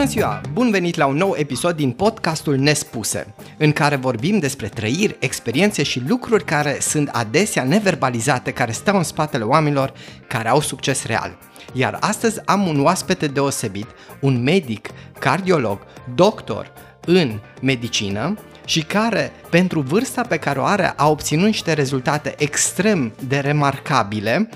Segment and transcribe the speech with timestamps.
[0.00, 0.40] Bună ziua!
[0.52, 5.82] Bun venit la un nou episod din podcastul Nespuse, în care vorbim despre trăiri, experiențe
[5.82, 9.92] și lucruri care sunt adesea neverbalizate, care stau în spatele oamenilor
[10.26, 11.38] care au succes real.
[11.72, 13.86] Iar astăzi am un oaspete deosebit,
[14.20, 14.88] un medic,
[15.18, 15.78] cardiolog,
[16.14, 16.72] doctor
[17.06, 23.12] în medicină și care, pentru vârsta pe care o are, a obținut niște rezultate extrem
[23.28, 24.48] de remarcabile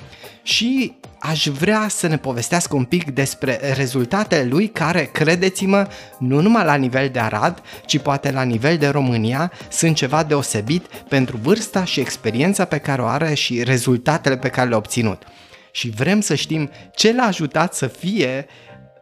[0.45, 6.65] și aș vrea să ne povestească un pic despre rezultatele lui care, credeți-mă, nu numai
[6.65, 11.85] la nivel de Arad, ci poate la nivel de România, sunt ceva deosebit pentru vârsta
[11.85, 15.23] și experiența pe care o are și rezultatele pe care le-a obținut.
[15.73, 18.47] Și vrem să știm ce l-a ajutat să fie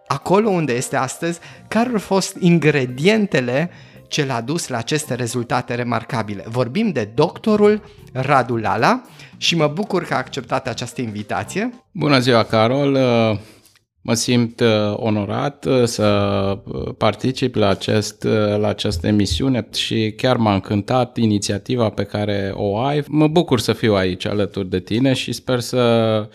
[0.06, 1.38] acolo unde este astăzi,
[1.69, 3.70] care au fost ingredientele
[4.12, 6.45] ce l-a dus la aceste rezultate remarcabile.
[6.47, 9.03] Vorbim de doctorul Radu Lala
[9.37, 11.70] și mă bucur că a acceptat această invitație.
[11.93, 12.98] Bună ziua, Carol!
[14.05, 16.09] Mă simt uh, onorat uh, să
[16.98, 22.79] particip la, acest, uh, la această emisiune și chiar m-a încântat inițiativa pe care o
[22.79, 23.05] ai.
[23.08, 26.29] Mă bucur să fiu aici alături de tine și sper să,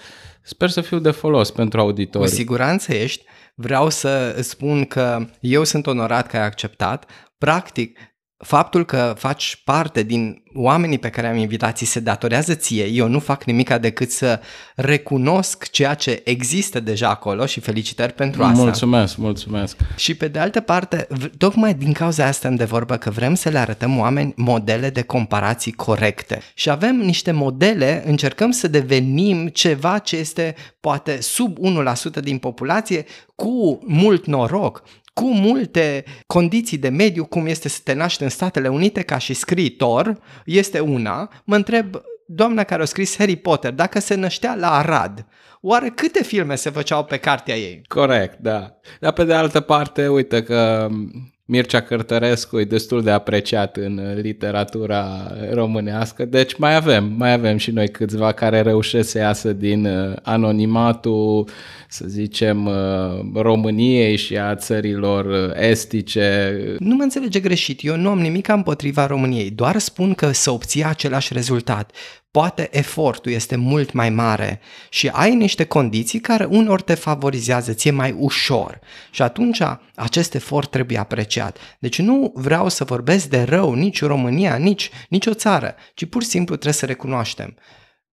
[0.48, 2.30] sper să fiu de folos pentru auditori.
[2.30, 3.26] Cu siguranță ești.
[3.56, 7.12] Vreau să spun că eu sunt onorat că ai acceptat.
[7.38, 8.00] Practic,
[8.38, 13.20] faptul că faci parte din oamenii pe care am invitat se datorează ție, eu nu
[13.20, 14.40] fac nimic decât să
[14.76, 18.64] recunosc ceea ce există deja acolo și felicitări pentru asta.
[18.64, 19.78] Mulțumesc, mulțumesc.
[19.96, 21.08] Și pe de altă parte,
[21.38, 25.72] tocmai din cauza asta de vorbă că vrem să le arătăm oameni modele de comparații
[25.72, 26.42] corecte.
[26.54, 31.58] Și avem niște modele, încercăm să devenim ceva ce este poate sub
[32.20, 34.84] 1% din populație cu mult noroc,
[35.18, 39.34] cu multe condiții de mediu, cum este să te naști în Statele Unite ca și
[39.34, 41.30] scriitor, este una.
[41.44, 45.26] Mă întreb, doamna care a scris Harry Potter, dacă se năștea la Arad,
[45.62, 47.82] oare câte filme se făceau pe cartea ei?
[47.88, 48.78] Corect, da.
[49.00, 50.90] Dar pe de altă parte, uite că
[51.50, 57.72] Mircea Cărtărescu e destul de apreciat în literatura românească, deci mai avem, mai avem și
[57.72, 61.50] noi câțiva care reușesc să iasă din uh, anonimatul,
[61.90, 66.58] să zicem, uh, României și a țărilor uh, estice.
[66.80, 70.84] Nu mă înțelege greșit, eu nu am nimic împotriva României, doar spun că să obții
[70.84, 71.92] același rezultat
[72.38, 74.60] poate efortul este mult mai mare
[74.90, 78.80] și ai niște condiții care unor te favorizează, ție mai ușor
[79.12, 79.62] și atunci
[79.96, 81.58] acest efort trebuie apreciat.
[81.80, 86.22] Deci nu vreau să vorbesc de rău nici România, nici, nici o țară, ci pur
[86.22, 87.56] și simplu trebuie să recunoaștem.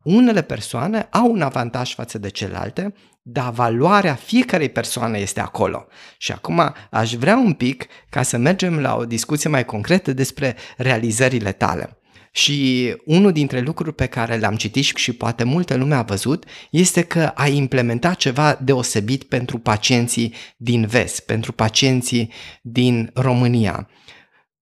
[0.02, 5.86] Unele persoane au un avantaj față de celelalte, dar valoarea fiecarei persoane este acolo.
[6.18, 10.56] Și acum aș vrea un pic ca să mergem la o discuție mai concretă despre
[10.76, 11.98] realizările tale.
[12.36, 17.02] Și unul dintre lucruri pe care le-am citit și poate multă lume a văzut este
[17.02, 23.88] că a implementat ceva deosebit pentru pacienții din vest, pentru pacienții din România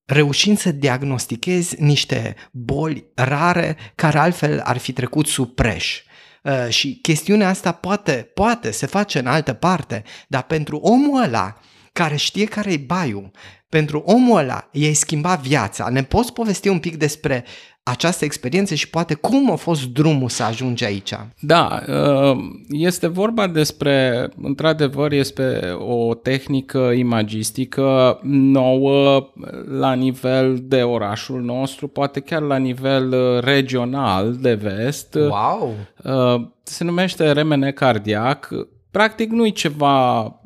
[0.05, 6.01] reușind să diagnostichezi niște boli rare care altfel ar fi trecut sub preș.
[6.43, 11.59] Uh, și chestiunea asta poate, poate se face în altă parte, dar pentru omul ăla
[11.93, 13.31] care știe care e baiul,
[13.73, 15.89] pentru omul ăla i-ai schimbat viața.
[15.89, 17.43] Ne poți povesti un pic despre
[17.83, 21.13] această experiență și poate cum a fost drumul să ajungi aici?
[21.39, 22.37] Da, uh,
[22.69, 29.31] este vorba despre, într-adevăr, este o tehnică imagistică nouă
[29.79, 35.15] la nivel de orașul nostru, poate chiar la nivel uh, regional de vest.
[35.15, 35.73] Wow!
[36.03, 38.49] Uh, se numește remene cardiac
[38.93, 40.42] Practic nu e ceva mm,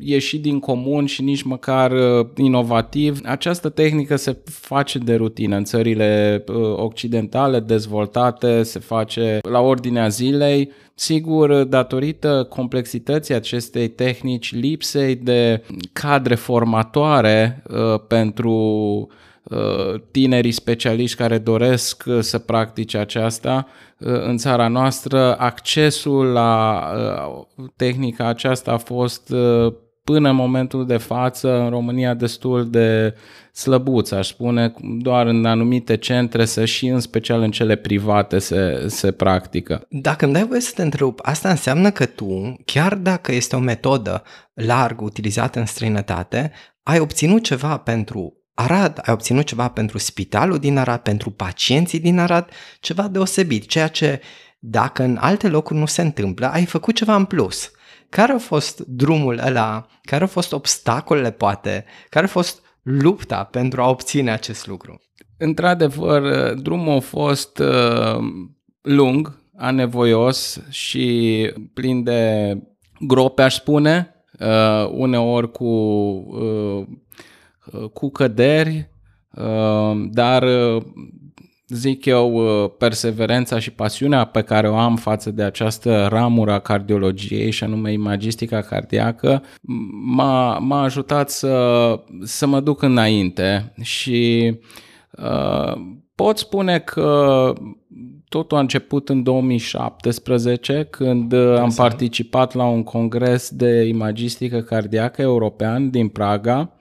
[0.00, 3.20] ieșit din comun și nici măcar uh, inovativ.
[3.24, 10.08] Această tehnică se face de rutină în țările uh, occidentale dezvoltate, se face la ordinea
[10.08, 10.70] zilei.
[10.94, 19.08] Sigur, datorită complexității acestei tehnici, lipsei de cadre formatoare uh, pentru
[19.48, 23.66] Uh, tinerii specialiști care doresc uh, să practice aceasta
[23.98, 26.82] uh, în țara noastră, accesul la
[27.76, 29.34] tehnica aceasta a fost
[30.12, 33.14] până în momentul de față în România destul de
[33.52, 38.84] slăbuț, aș spune, doar în anumite centre să și în special în cele private se,
[38.86, 39.86] se practică.
[39.88, 43.58] Dacă îmi dai voie să te întrerup, asta înseamnă că tu, chiar dacă este o
[43.58, 44.22] metodă
[44.54, 46.52] larg utilizată în străinătate,
[46.82, 52.18] ai obținut ceva pentru Arad, ai obținut ceva pentru spitalul din Arad, pentru pacienții din
[52.18, 52.48] Arad,
[52.80, 54.20] ceva deosebit, ceea ce
[54.58, 57.70] dacă în alte locuri nu se întâmplă, ai făcut ceva în plus.
[58.08, 59.86] Care a fost drumul ăla?
[60.02, 61.84] Care au fost obstacolele, poate?
[62.08, 65.00] Care a fost lupta pentru a obține acest lucru?
[65.36, 68.18] Într-adevăr, drumul a fost uh,
[68.80, 72.52] lung, anevoios și plin de
[73.00, 76.86] grope, aș spune, uh, uneori cu, uh,
[77.92, 78.90] cu căderi,
[79.30, 80.82] uh, dar uh,
[81.68, 86.58] zic eu, uh, perseverența și pasiunea pe care o am față de această ramură a
[86.58, 89.42] cardiologiei și anume imagistica cardiacă
[90.02, 94.52] m-a, m-a ajutat să, să mă duc înainte și
[95.10, 95.72] uh,
[96.14, 97.52] pot spune că
[98.28, 101.58] totul a început în 2017 când exact.
[101.58, 106.72] am participat la un congres de imagistică cardiacă european din Praga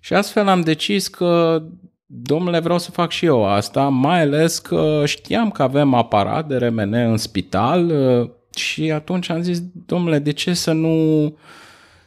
[0.00, 1.62] și astfel am decis că
[2.10, 6.56] domnule, vreau să fac și eu asta, mai ales că știam că avem aparat de
[6.56, 11.36] RMN în spital uh, și atunci am zis, domnule, de ce să nu,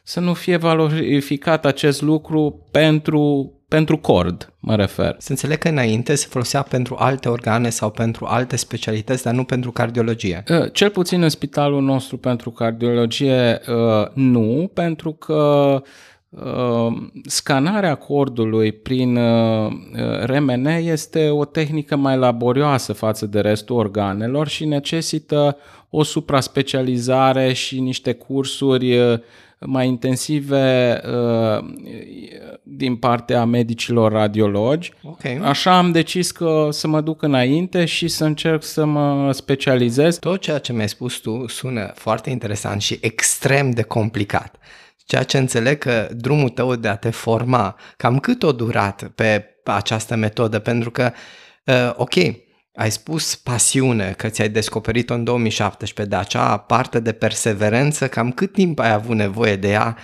[0.03, 5.15] să nu fie valorificat acest lucru pentru, pentru cord, mă refer.
[5.19, 9.43] Să înțeleg că înainte se folosea pentru alte organe sau pentru alte specialități, dar nu
[9.43, 10.43] pentru cardiologie.
[10.49, 15.83] Uh, cel puțin în spitalul nostru pentru cardiologie uh, nu, pentru că Ehm,
[17.25, 24.47] scanarea cordului prin uh, uh, RMN este o tehnică mai laborioasă față de restul organelor
[24.47, 25.57] și necesită
[25.89, 29.19] o supraspecializare și niște cursuri uh,
[29.65, 31.01] mai intensive
[32.63, 34.93] din partea medicilor radiologi.
[35.03, 35.39] Okay.
[35.43, 40.17] Așa am decis că să mă duc înainte și să încerc să mă specializez.
[40.19, 44.59] Tot ceea ce mi-ai spus tu sună foarte interesant și extrem de complicat.
[45.11, 49.45] Ceea ce înțeleg că drumul tău de a te forma, cam cât o durat pe
[49.63, 51.11] această metodă, pentru că,
[51.65, 52.13] uh, ok,
[52.73, 58.53] ai spus pasiune, că ți-ai descoperit-o în 2017, de acea parte de perseverență, cam cât
[58.53, 59.97] timp ai avut nevoie de ea?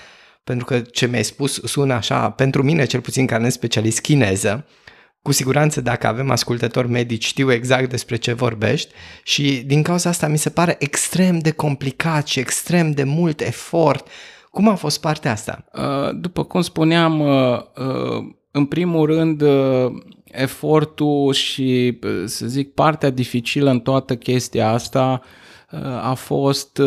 [0.44, 4.66] Pentru că ce mi-ai spus sună așa, pentru mine cel puțin ca nespecialist chineză,
[5.22, 8.94] cu siguranță dacă avem ascultători medici știu exact despre ce vorbești
[9.24, 14.08] și din cauza asta mi se pare extrem de complicat și extrem de mult efort
[14.58, 15.66] cum a fost partea asta?
[15.74, 19.44] Uh, după cum spuneam, uh, uh, în primul rând,
[20.24, 25.22] efortul și, să zic, partea dificilă în toată chestia asta
[26.02, 26.82] a fost,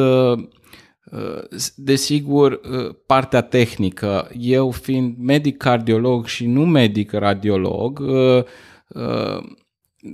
[1.75, 2.61] desigur,
[3.07, 4.31] partea tehnică.
[4.39, 8.03] Eu fiind medic cardiolog și nu medic radiolog,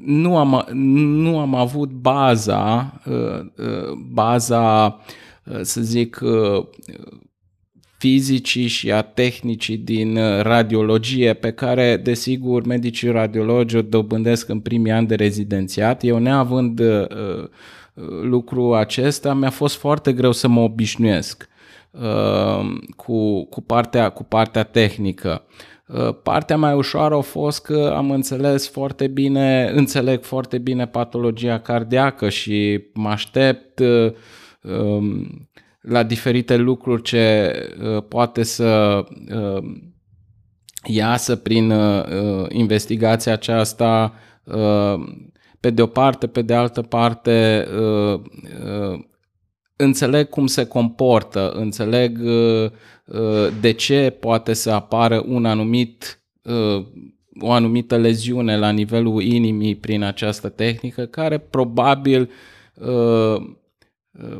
[0.05, 2.93] nu am, nu am avut baza,
[4.13, 4.99] baza,
[5.63, 6.21] să zic,
[8.07, 14.61] fizicii și a tehnicii din uh, radiologie pe care, desigur, medicii radiologi o dobândesc în
[14.61, 16.05] primii ani de rezidențiat.
[16.05, 17.49] Eu neavând uh, uh
[18.23, 21.49] lucru acesta, mi-a fost foarte greu să mă obișnuiesc
[21.91, 25.47] uh, cu, cu, partea, cu partea tehnică.
[25.87, 31.59] Uh, partea mai ușoară a fost că am înțeles foarte bine, înțeleg foarte bine patologia
[31.59, 34.13] cardiacă și mă aștept uh,
[34.63, 35.46] um,
[35.89, 37.53] la diferite lucruri ce
[37.83, 39.05] uh, poate să
[39.35, 39.63] uh,
[40.85, 44.95] iasă prin uh, uh, investigația aceasta uh,
[45.61, 48.21] pe de o parte, pe de altă parte uh,
[48.65, 48.99] uh,
[49.77, 52.71] înțeleg cum se comportă, înțeleg uh,
[53.05, 56.87] uh, de ce poate să apară un anumit uh,
[57.41, 62.31] o anumită leziune la nivelul inimii prin această tehnică, care probabil
[62.75, 63.37] uh,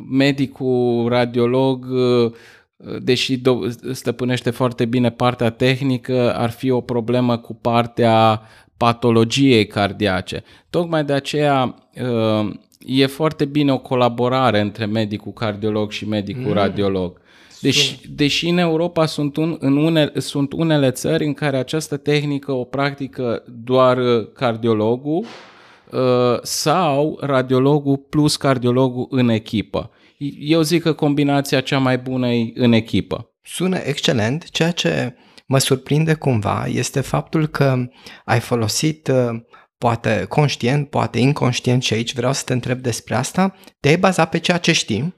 [0.09, 1.85] medicul, radiolog,
[2.99, 3.41] deși
[3.91, 8.41] stăpânește foarte bine partea tehnică, ar fi o problemă cu partea
[8.77, 10.43] patologiei cardiace.
[10.69, 11.75] Tocmai de aceea
[12.79, 16.53] e foarte bine o colaborare între medicul cardiolog și medicul mm.
[16.53, 17.21] radiolog.
[17.61, 22.51] Deși, deși în Europa sunt, un, în une, sunt unele țări în care această tehnică
[22.51, 23.97] o practică doar
[24.33, 25.56] cardiologul, Uh,
[26.41, 29.91] sau radiologul plus cardiologul în echipă.
[30.39, 33.31] Eu zic că combinația cea mai bună e în echipă.
[33.43, 35.15] Sună excelent, ceea ce
[35.45, 37.89] mă surprinde cumva este faptul că
[38.25, 39.39] ai folosit uh,
[39.77, 44.39] poate conștient, poate inconștient și aici vreau să te întreb despre asta, te-ai bazat pe
[44.39, 45.15] ceea ce știi,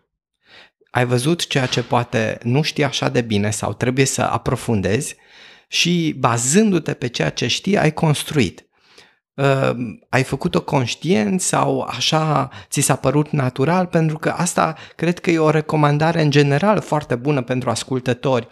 [0.92, 5.16] ai văzut ceea ce poate nu știi așa de bine sau trebuie să aprofundezi
[5.68, 8.69] și bazându-te pe ceea ce știi ai construit
[9.40, 9.78] uh,
[10.10, 15.40] ai făcut-o conștient sau așa ți s-a părut natural, pentru că asta cred că e
[15.40, 18.48] o recomandare în general foarte bună pentru ascultători.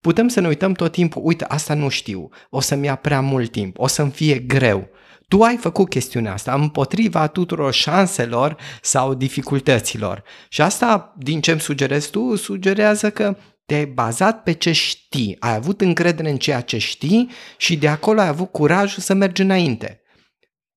[0.00, 3.50] Putem să ne uităm tot timpul, uite, asta nu știu, o să-mi ia prea mult
[3.50, 4.88] timp, o să-mi fie greu.
[5.28, 10.22] Tu ai făcut chestiunea asta împotriva tuturor șanselor sau dificultăților.
[10.48, 15.54] Și asta, din ce îmi sugerezi tu, sugerează că te-ai bazat pe ce știi, ai
[15.54, 20.00] avut încredere în ceea ce știi și de acolo ai avut curajul să mergi înainte.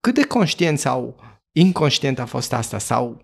[0.01, 1.15] Cât de conștient sau
[1.51, 2.77] inconștient a fost asta?
[2.77, 3.21] Sau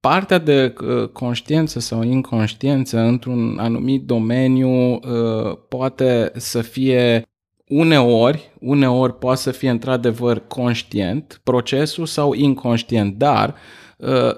[0.00, 7.24] partea de uh, conștiință sau inconștiență într-un anumit domeniu uh, poate să fie
[7.66, 13.54] uneori, uneori poate să fie într-adevăr conștient procesul sau inconștient, dar
[13.98, 14.34] uh,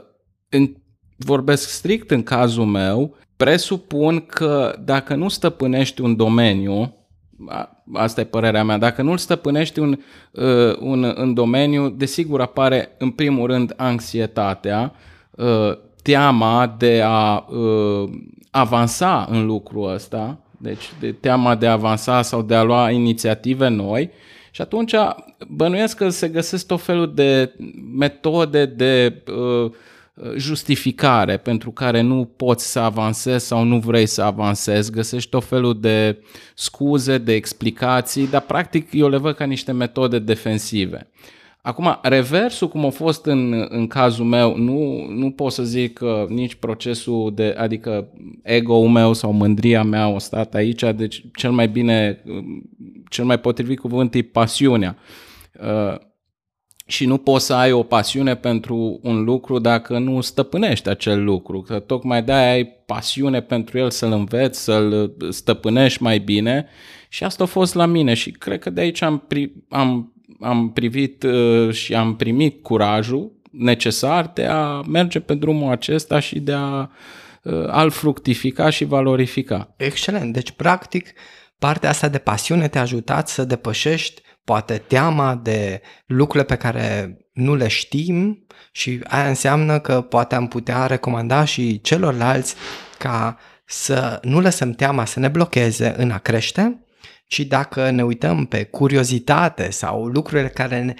[0.48, 0.74] în,
[1.16, 7.01] vorbesc strict în cazul meu, presupun că dacă nu stăpânești un domeniu,
[7.92, 9.98] asta e părerea mea, dacă nu-l stăpânești un,
[10.30, 14.92] uh, un, în domeniu, desigur apare în primul rând anxietatea,
[15.30, 15.72] uh,
[16.02, 18.10] teama de a uh,
[18.50, 23.68] avansa în lucrul ăsta, deci de teama de a avansa sau de a lua inițiative
[23.68, 24.10] noi.
[24.50, 24.94] Și atunci
[25.48, 27.54] bănuiesc că se găsesc tot felul de
[27.98, 29.72] metode de uh,
[30.36, 35.80] justificare pentru care nu poți să avansezi sau nu vrei să avansezi, găsești tot felul
[35.80, 36.22] de
[36.54, 41.10] scuze, de explicații, dar practic eu le văd ca niște metode defensive.
[41.62, 46.26] Acum, reversul, cum a fost în, în cazul meu, nu, nu pot să zic că
[46.28, 48.08] nici procesul de, adică
[48.42, 52.22] ego-ul meu sau mândria mea a stat aici, deci cel mai bine,
[53.10, 54.96] cel mai potrivit cuvânt e pasiunea.
[55.60, 55.96] Uh,
[56.86, 61.60] și nu poți să ai o pasiune pentru un lucru dacă nu stăpânești acel lucru.
[61.60, 66.66] Că tocmai de-aia ai pasiune pentru el să-l înveți, să-l stăpânești mai bine
[67.08, 70.70] și asta a fost la mine și cred că de aici am, pri- am, am
[70.72, 76.52] privit uh, și am primit curajul necesar de a merge pe drumul acesta și de
[76.52, 76.90] a
[77.42, 79.74] uh, al fructifica și valorifica.
[79.76, 80.32] Excelent.
[80.32, 81.12] Deci, practic,
[81.58, 87.54] partea asta de pasiune te-a ajutat să depășești poate teama de lucrurile pe care nu
[87.54, 92.54] le știm și aia înseamnă că poate am putea recomanda și celorlalți
[92.98, 96.84] ca să nu lăsăm teama să ne blocheze în a crește,
[97.26, 100.94] ci dacă ne uităm pe curiozitate sau lucrurile care ne...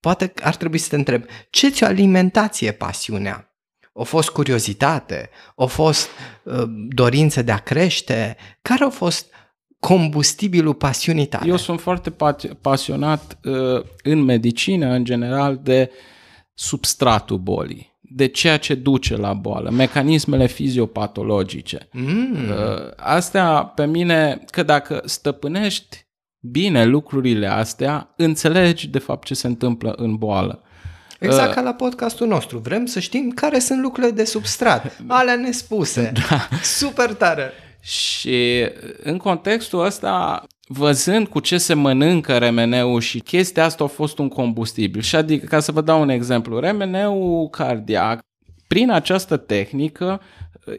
[0.00, 3.46] Poate ar trebui să te întreb, ce ți-o alimentație pasiunea?
[3.92, 5.30] O fost curiozitate?
[5.54, 6.08] O fost
[6.42, 8.36] uh, dorință de a crește?
[8.62, 9.31] Care au fost
[9.86, 11.48] combustibilul pasiunii tale?
[11.48, 12.12] Eu sunt foarte
[12.60, 15.90] pasionat uh, în medicină, în general, de
[16.54, 21.88] substratul bolii, de ceea ce duce la boală, mecanismele fiziopatologice.
[21.92, 22.36] Mm.
[22.48, 26.06] Uh, astea, pe mine, că dacă stăpânești
[26.40, 30.62] bine lucrurile astea, înțelegi de fapt ce se întâmplă în boală.
[31.18, 32.58] Exact uh, ca la podcastul nostru.
[32.58, 36.12] Vrem să știm care sunt lucrurile de substrat, alea nespuse.
[36.28, 36.48] Da.
[36.62, 37.52] Super tare!
[37.82, 38.66] Și
[39.02, 44.28] în contextul ăsta, văzând cu ce se mănâncă remeneu și chestia asta a fost un
[44.28, 45.00] combustibil.
[45.00, 48.20] Și adică, ca să vă dau un exemplu, remeneu cardiac,
[48.66, 50.20] prin această tehnică,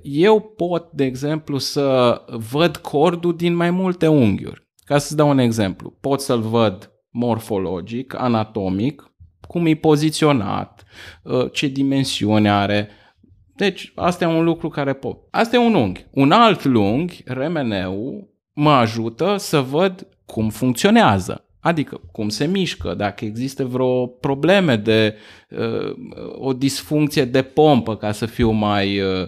[0.01, 4.67] eu pot, de exemplu, să văd cordul din mai multe unghiuri.
[4.85, 9.13] Ca să dau un exemplu, pot să-l văd morfologic, anatomic,
[9.47, 10.83] cum e poziționat,
[11.51, 12.89] ce dimensiune are,
[13.55, 15.17] deci, asta e un lucru care pot.
[15.31, 16.05] Asta e un unghi.
[16.11, 21.45] Un alt lunghi, remeneu, mă ajută să văd cum funcționează.
[21.59, 25.15] Adică cum se mișcă, dacă există vreo probleme de
[25.49, 25.95] uh,
[26.39, 29.27] o disfuncție de pompă, ca să fiu mai uh,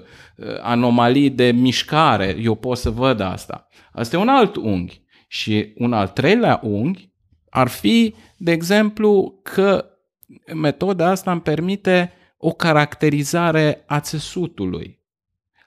[0.61, 3.67] anomalii de mișcare, eu pot să văd asta.
[3.91, 5.03] Asta e un alt unghi.
[5.27, 7.13] Și un al treilea unghi
[7.49, 9.85] ar fi, de exemplu, că
[10.53, 12.11] metoda asta îmi permite
[12.47, 14.99] o caracterizare a țesutului,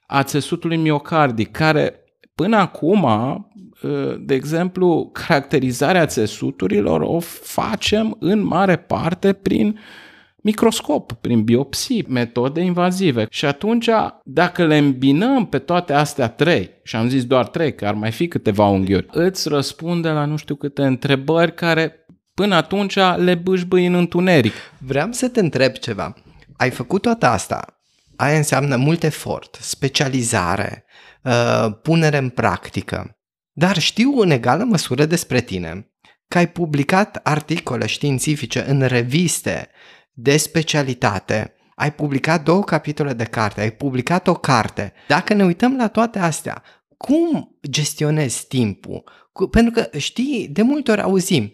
[0.06, 2.04] a țesutului miocardic, care
[2.34, 3.44] până acum, ă,
[4.20, 9.78] de exemplu, caracterizarea țesuturilor o facem în mare parte prin
[10.36, 13.26] microscop, prin biopsii, metode invazive.
[13.30, 13.88] Și atunci,
[14.24, 18.10] dacă le îmbinăm pe toate astea trei, și am zis doar trei, că ar mai
[18.10, 23.86] fi câteva unghiuri, îți răspunde la nu știu câte întrebări care până atunci le bâșbâi
[23.86, 24.54] în întuneric.
[24.78, 26.14] Vreau să te întreb ceva
[26.58, 27.82] ai făcut toată asta,
[28.16, 30.84] aia înseamnă mult efort, specializare,
[31.22, 33.18] uh, punere în practică.
[33.52, 35.92] Dar știu în egală măsură despre tine
[36.28, 39.68] că ai publicat articole științifice în reviste
[40.12, 44.92] de specialitate, ai publicat două capitole de carte, ai publicat o carte.
[45.08, 46.62] Dacă ne uităm la toate astea,
[46.96, 49.04] cum gestionezi timpul?
[49.50, 51.52] Pentru că știi, de multe ori auzim,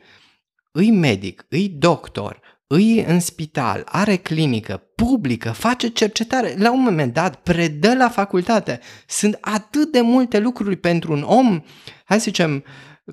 [0.73, 2.40] îi medic, îi doctor,
[2.74, 8.80] îi în spital, are clinică, publică, face cercetare, la un moment dat predă la facultate.
[9.06, 11.60] Sunt atât de multe lucruri pentru un om,
[12.04, 12.64] hai să zicem,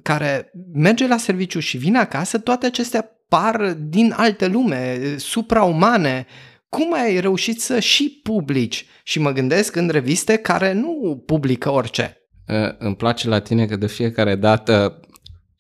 [0.02, 6.26] care merge la serviciu și vine acasă, toate acestea par din alte lume, supraumane.
[6.70, 8.86] Cum ai reușit să și publici?
[9.04, 12.18] Și mă gândesc în reviste care nu publică orice.
[12.78, 15.00] Îmi place la tine că de fiecare dată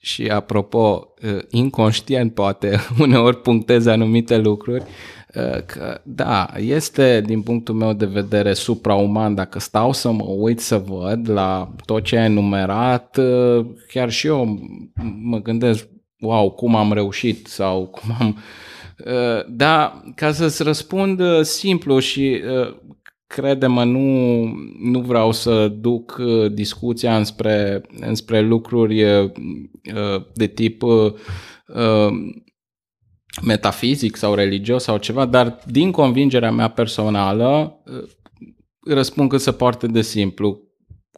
[0.03, 4.83] și apropo, uh, inconștient poate uneori punctez anumite lucruri,
[5.35, 10.59] uh, că da, este din punctul meu de vedere suprauman dacă stau să mă uit
[10.59, 14.59] să văd la tot ce ai enumerat, uh, chiar și eu
[15.21, 15.87] mă gândesc,
[16.19, 18.37] wow, cum am reușit sau cum am...
[19.47, 22.41] Da, ca să-ți răspund simplu și
[23.31, 24.43] crede-mă, nu,
[24.79, 29.31] nu vreau să duc uh, discuția înspre, înspre lucruri uh,
[29.95, 30.83] uh, de tip
[33.41, 37.81] metafizic sau religios sau ceva, dar din convingerea mea personală
[38.87, 40.61] răspund cât se poate de simplu,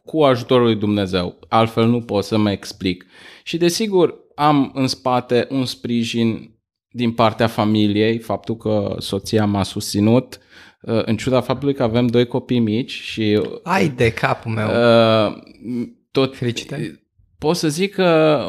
[0.06, 1.40] cu ajutorul lui Dumnezeu.
[1.50, 3.06] Altfel nu pot să mă explic.
[3.44, 6.58] Și desigur am în spate un sprijin
[6.90, 10.53] din partea familiei, faptul că soția m-a susținut, Uh,
[10.86, 13.42] în ciuda faptului că avem doi copii mici și...
[13.64, 14.68] Ai de capul meu!
[14.68, 15.38] Uh,
[16.12, 17.02] tot, Felicitări!
[17.44, 18.40] Pot să zic că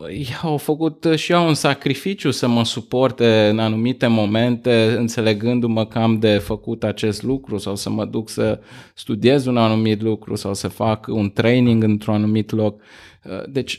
[0.00, 5.98] uh, au făcut și eu un sacrificiu să mă suporte în anumite momente, înțelegându-mă că
[5.98, 8.60] am de făcut acest lucru sau să mă duc să
[8.94, 12.80] studiez un anumit lucru sau să fac un training într-un anumit loc.
[13.24, 13.78] Uh, deci,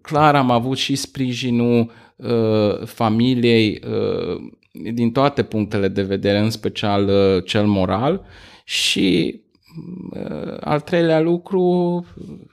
[0.00, 7.08] clar am avut și sprijinul uh, familiei uh, din toate punctele de vedere, în special
[7.08, 8.24] uh, cel moral
[8.64, 9.40] și
[10.10, 12.04] uh, al treilea lucru,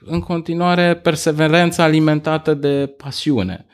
[0.04, 3.66] în continuare, perseverența alimentată de pasiune.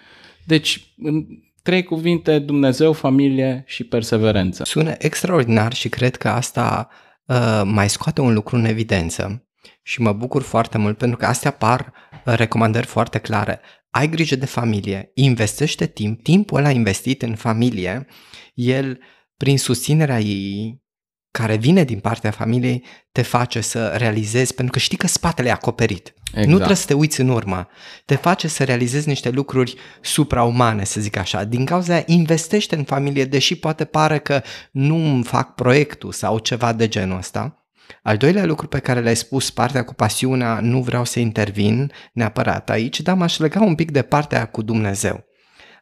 [0.46, 1.26] Deci, în
[1.62, 4.64] trei cuvinte, Dumnezeu, familie și perseverență.
[4.64, 6.88] Sună extraordinar și cred că asta
[7.26, 9.48] uh, mai scoate un lucru în evidență
[9.82, 11.92] și mă bucur foarte mult pentru că astea par
[12.26, 13.60] uh, recomandări foarte clare.
[13.94, 18.06] Ai grijă de familie, investește timp, timpul ăla investit în familie
[18.54, 18.98] el,
[19.36, 20.82] prin susținerea ei,
[21.30, 25.52] care vine din partea familiei, te face să realizezi, pentru că știi că spatele e
[25.52, 26.14] acoperit.
[26.26, 26.46] Exact.
[26.46, 27.68] Nu trebuie să te uiți în urmă.
[28.04, 31.44] Te face să realizezi niște lucruri supraumane, să zic așa.
[31.44, 36.38] Din cauza aia, investește în familie, deși poate pare că nu îmi fac proiectul sau
[36.38, 37.63] ceva de genul ăsta.
[38.02, 42.70] Al doilea lucru pe care l-ai spus, partea cu pasiunea, nu vreau să intervin neapărat
[42.70, 45.24] aici, dar m-aș lega un pic de partea cu Dumnezeu.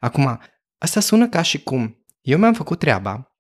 [0.01, 0.41] Acum,
[0.79, 3.37] asta sună ca și cum eu mi-am făcut treaba,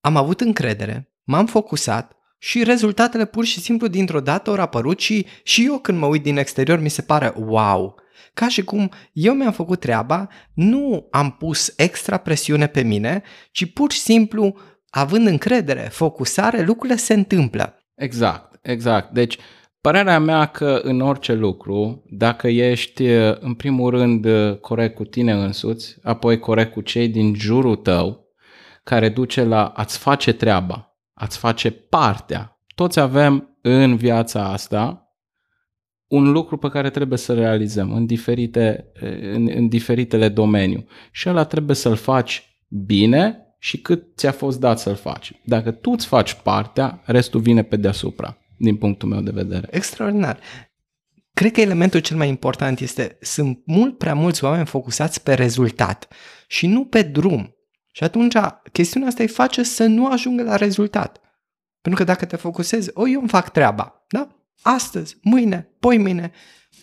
[0.00, 5.26] am avut încredere, m-am focusat și rezultatele pur și simplu dintr-o dată au apărut și,
[5.42, 7.94] și eu când mă uit din exterior mi se pare wow.
[8.34, 13.72] Ca și cum eu mi-am făcut treaba, nu am pus extra presiune pe mine, ci
[13.72, 14.56] pur și simplu,
[14.90, 17.79] având încredere, focusare, lucrurile se întâmplă.
[18.00, 19.12] Exact, exact.
[19.12, 19.38] Deci,
[19.80, 23.04] părerea mea că în orice lucru, dacă ești
[23.40, 24.26] în primul rând
[24.60, 28.26] corect cu tine însuți, apoi corect cu cei din jurul tău,
[28.82, 32.58] care duce la a-ți face treaba, a-ți face partea.
[32.74, 35.04] Toți avem în viața asta
[36.06, 38.92] un lucru pe care trebuie să realizăm în, diferite,
[39.34, 40.86] în, în diferitele domenii.
[41.12, 45.32] Și ăla trebuie să-l faci bine și cât ți-a fost dat să-l faci.
[45.44, 49.68] Dacă tu îți faci partea, restul vine pe deasupra din punctul meu de vedere.
[49.70, 50.40] Extraordinar.
[51.32, 56.08] Cred că elementul cel mai important este, sunt mult prea mulți oameni focusați pe rezultat
[56.46, 57.54] și nu pe drum.
[57.92, 58.34] Și atunci
[58.72, 61.20] chestiunea asta îi face să nu ajungă la rezultat.
[61.80, 64.28] Pentru că dacă te focusezi, o, eu îmi fac treaba, da?
[64.62, 66.32] Astăzi, mâine, poi mâine,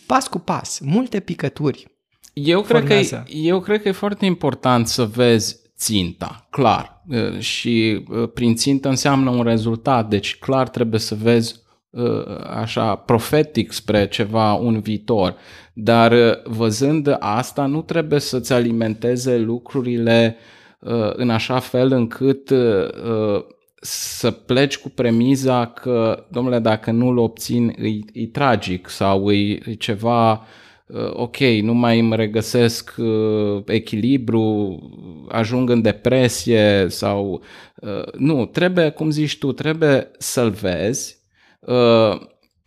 [0.06, 1.96] pas cu pas, multe picături.
[2.32, 7.04] Eu cred, că e, eu cred că e foarte important să vezi ținta, clar.
[7.38, 11.66] Și prin țintă înseamnă un rezultat, deci clar trebuie să vezi
[12.60, 15.36] așa profetic spre ceva, un viitor.
[15.72, 20.36] Dar văzând asta, nu trebuie să-ți alimenteze lucrurile
[21.12, 22.52] în așa fel încât
[23.80, 29.74] să pleci cu premiza că, domnule, dacă nu-l obțin, e, e tragic sau e, e
[29.74, 30.44] ceva
[31.12, 32.94] ok, nu mai îmi regăsesc
[33.66, 34.78] echilibru,
[35.28, 37.42] ajung în depresie sau...
[38.16, 41.18] Nu, trebuie, cum zici tu, trebuie să-l vezi
[41.60, 42.20] uh,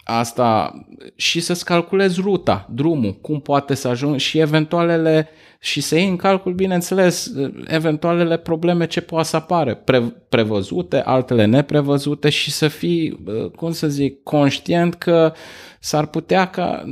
[0.03, 0.73] asta
[1.15, 5.29] și să-ți calculezi ruta, drumul, cum poate să ajungi și eventualele
[5.59, 7.33] și să iei în calcul, bineînțeles,
[7.67, 13.23] eventualele probleme ce poate să apare, pre, prevăzute, altele neprevăzute și să fii,
[13.55, 15.33] cum să zic, conștient că
[15.79, 16.83] s-ar putea ca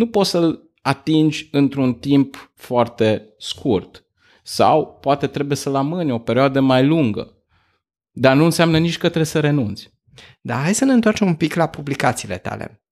[0.00, 4.04] nu, nu poți să-l atingi într-un timp foarte scurt
[4.42, 7.34] sau poate trebuie să-l amâni o perioadă mai lungă,
[8.10, 9.92] dar nu înseamnă nici că trebuie să renunți.
[10.40, 12.82] Dar hai să ne întoarcem un pic la publicațiile tale.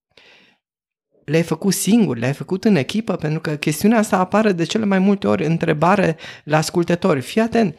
[1.25, 4.99] Le-ai făcut singur, le-ai făcut în echipă, pentru că chestiunea asta apare de cele mai
[4.99, 7.21] multe ori întrebare la ascultători.
[7.21, 7.79] Fii atent,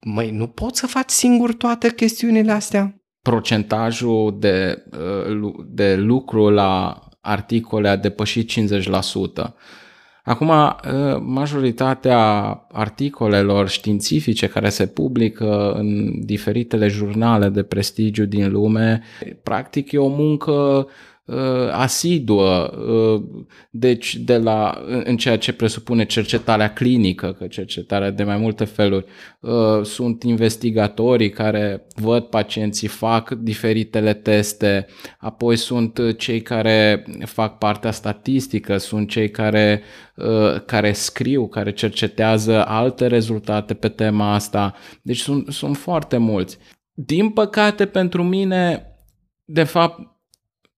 [0.00, 3.02] măi, nu poți să faci singur toate chestiunile astea?
[3.22, 4.84] Procentajul de,
[5.66, 9.54] de lucru la articole a depășit 50%.
[10.24, 10.72] Acum, uh,
[11.20, 12.18] majoritatea
[12.72, 19.02] articolelor științifice care se publică în diferitele jurnale de prestigiu din lume,
[19.42, 20.84] practic e o muncă uh,
[21.72, 23.22] asiduă, uh,
[23.70, 29.04] deci de la, în ceea ce presupune cercetarea clinică, că cercetarea de mai multe feluri,
[29.40, 34.86] uh, sunt investigatorii care văd pacienții, fac diferitele teste,
[35.18, 39.82] apoi sunt cei care fac partea statistică, sunt cei care,
[40.16, 46.58] uh, care scriu, care cercetează alte rezultate pe tema asta, deci sunt, sunt foarte mulți.
[46.92, 48.82] Din păcate, pentru mine,
[49.44, 50.16] de fapt,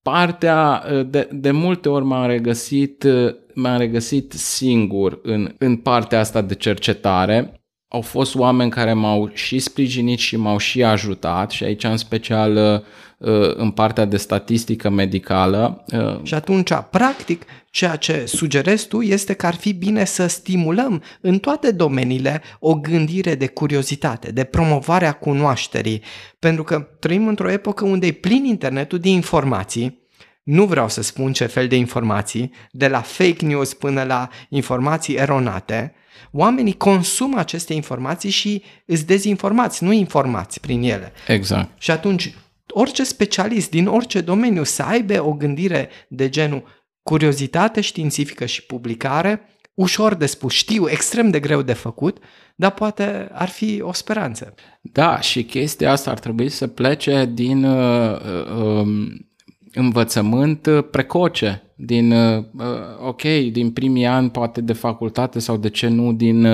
[0.03, 6.19] partea uh, de, de multe ori m-am regăsit, uh, m-am regăsit singur în, în partea
[6.19, 7.60] asta de cercetare.
[7.93, 12.85] Au fost oameni care m-au și sprijinit și m-au și ajutat și aici în special
[13.19, 15.85] uh, în partea de statistică medicală.
[16.23, 21.39] Și atunci, practic, ceea ce sugerezi tu este că ar fi bine să stimulăm în
[21.39, 26.03] toate domeniile o gândire de curiozitate, de promovare a cunoașterii,
[26.39, 30.09] pentru că trăim într-o epocă unde e plin internetul de informații,
[30.43, 35.15] nu vreau să spun ce fel de informații, de la fake news până la informații
[35.15, 35.95] eronate,
[36.33, 41.13] oamenii consumă aceste informații și îți dezinformați, nu informați prin ele.
[41.27, 41.83] Exact.
[41.83, 42.35] Și atunci,
[42.69, 46.63] orice specialist din orice domeniu să aibă o gândire de genul
[47.03, 49.41] curiozitate științifică și publicare,
[49.75, 52.19] ușor de spus, știu, extrem de greu de făcut,
[52.57, 54.55] dar poate ar fi o speranță.
[54.81, 59.30] Da, și chestia asta ar trebui să plece din uh, uh, um,
[59.73, 65.69] învățământ uh, precoce, din, uh, uh, ok, din primii ani poate de facultate sau de
[65.69, 66.47] ce nu din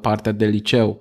[0.00, 1.00] partea de liceu.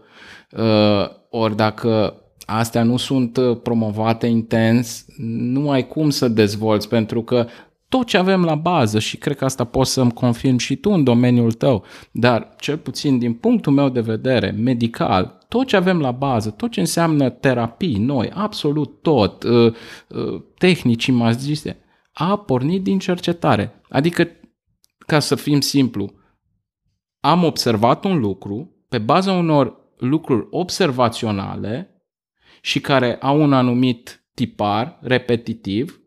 [1.30, 2.14] Ori dacă
[2.46, 5.06] astea nu sunt promovate intens,
[5.38, 7.48] nu ai cum să dezvolți, pentru că
[7.90, 11.04] tot ce avem la bază și cred că asta poți să-mi confirm și tu în
[11.04, 16.12] domeniul tău, dar cel puțin din punctul meu de vedere medical, tot ce avem la
[16.12, 19.74] bază, tot ce înseamnă terapii noi, absolut tot, uh,
[20.08, 21.78] uh, tehnici imagiste,
[22.14, 23.82] a pornit din cercetare.
[23.90, 24.28] Adică,
[24.98, 26.14] ca să fim simplu,
[27.20, 32.04] am observat un lucru pe baza unor lucruri observaționale
[32.62, 36.00] și care au un anumit tipar repetitiv,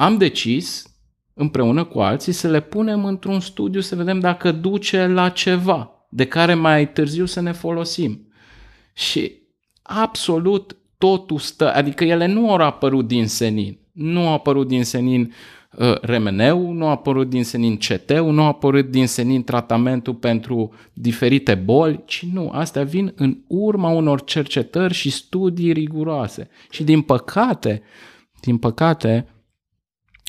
[0.00, 0.96] am decis
[1.34, 6.26] împreună cu alții să le punem într-un studiu să vedem dacă duce la ceva de
[6.26, 8.32] care mai târziu să ne folosim.
[8.92, 9.32] Și
[9.82, 13.78] absolut totul stă, adică ele nu au apărut din senin.
[13.92, 15.32] Nu au apărut din senin
[15.78, 20.72] uh, remeneu, nu a apărut din senin ct nu a apărut din senin tratamentul pentru
[20.92, 26.48] diferite boli, ci nu, astea vin în urma unor cercetări și studii riguroase.
[26.70, 27.82] Și din păcate,
[28.40, 29.26] din păcate,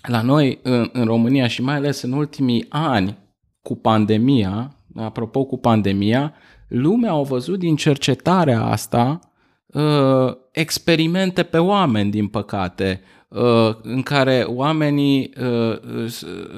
[0.08, 3.18] la noi în, în România și mai ales în ultimii ani
[3.62, 6.34] cu pandemia, apropo cu pandemia,
[6.68, 9.20] lumea au văzut din cercetarea asta
[9.66, 15.80] uh, experimente pe oameni, din păcate, uh, în care oamenii uh,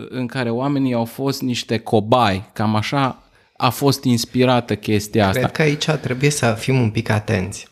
[0.10, 3.24] în care oamenii au fost niște cobai, cam așa
[3.58, 5.40] a fost inspirată chestia asta.
[5.40, 7.70] Cred că aici trebuie să fim un pic atenți.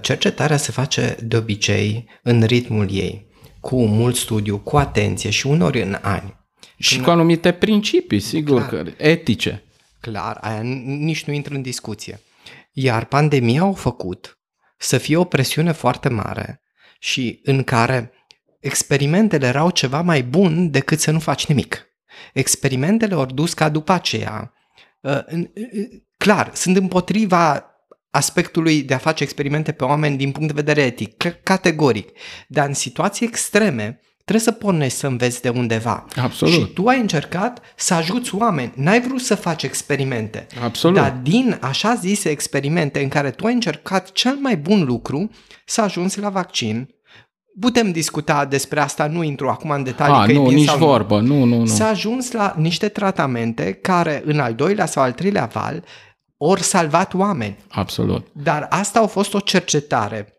[0.00, 3.27] Cercetarea se face de obicei în ritmul ei,
[3.60, 6.36] cu mult studiu, cu atenție și unori în ani.
[6.76, 7.04] Și Când...
[7.04, 8.82] cu anumite principii, sigur, Clar.
[8.82, 9.62] că etice.
[10.00, 12.20] Clar, aia nici nu intră în discuție.
[12.72, 14.38] Iar pandemia au făcut
[14.78, 16.62] să fie o presiune foarte mare
[16.98, 18.12] și în care
[18.60, 21.86] experimentele erau ceva mai bun decât să nu faci nimic.
[22.32, 24.52] Experimentele au dus ca după aceea.
[25.00, 25.18] Uh,
[26.16, 27.66] clar, sunt împotriva
[28.10, 32.08] aspectului de a face experimente pe oameni din punct de vedere etic, categoric,
[32.48, 36.06] dar în situații extreme trebuie să pornești să înveți de undeva.
[36.22, 36.54] Absolut.
[36.54, 38.72] Și tu ai încercat să ajuți oameni.
[38.74, 40.46] N-ai vrut să faci experimente.
[40.62, 40.96] Absolut.
[40.96, 45.30] Dar din așa zise experimente în care tu ai încercat cel mai bun lucru,
[45.64, 46.88] să ajungi la vaccin,
[47.60, 50.14] putem discuta despre asta, nu intru acum în detalii.
[50.14, 51.66] A, că nu, e bine nici sau vorbă, nu, nu, nu.
[51.66, 55.84] Să ajuns la niște tratamente care în al doilea sau al treilea val
[56.38, 57.56] ori salvat oameni.
[57.68, 58.26] Absolut.
[58.32, 60.32] Dar asta a fost o cercetare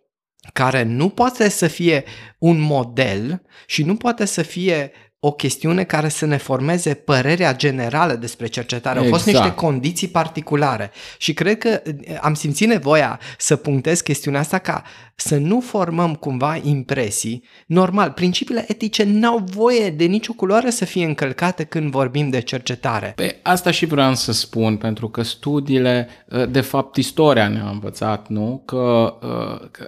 [0.54, 2.04] care nu poate să fie
[2.38, 8.14] un model și nu poate să fie o chestiune care să ne formeze părerea generală
[8.14, 9.00] despre cercetare.
[9.00, 9.12] Exact.
[9.12, 9.62] Au fost niște exact.
[9.62, 14.84] condiții particulare și cred că eh, am simțit nevoia să punctez chestiunea asta ca
[15.16, 17.44] să nu formăm cumva impresii.
[17.66, 23.14] Normal, principiile etice n-au voie de nicio culoare să fie încălcate când vorbim de cercetare.
[23.16, 28.28] Pe asta și vreau să spun, pentru că studiile, eh, de fapt istoria ne-a învățat,
[28.28, 28.64] nu?
[28.66, 29.88] Că, eh, că,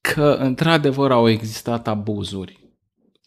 [0.00, 2.59] că într-adevăr au existat abuzuri